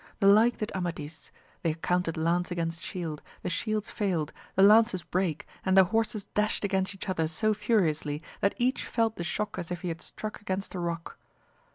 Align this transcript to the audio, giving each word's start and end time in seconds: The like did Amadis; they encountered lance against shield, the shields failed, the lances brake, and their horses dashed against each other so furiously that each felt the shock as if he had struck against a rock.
The 0.19 0.25
like 0.25 0.57
did 0.57 0.71
Amadis; 0.73 1.29
they 1.61 1.69
encountered 1.69 2.17
lance 2.17 2.49
against 2.49 2.81
shield, 2.81 3.21
the 3.43 3.51
shields 3.51 3.91
failed, 3.91 4.33
the 4.55 4.63
lances 4.63 5.03
brake, 5.03 5.45
and 5.63 5.77
their 5.77 5.83
horses 5.83 6.23
dashed 6.33 6.63
against 6.65 6.95
each 6.95 7.07
other 7.07 7.27
so 7.27 7.53
furiously 7.53 8.23
that 8.39 8.55
each 8.57 8.83
felt 8.87 9.15
the 9.17 9.23
shock 9.23 9.59
as 9.59 9.69
if 9.69 9.81
he 9.81 9.89
had 9.89 10.01
struck 10.01 10.41
against 10.41 10.73
a 10.73 10.79
rock. 10.79 11.19